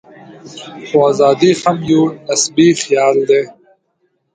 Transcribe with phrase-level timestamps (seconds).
[0.87, 3.41] خو ازادي هم یو نسبي خیال دی.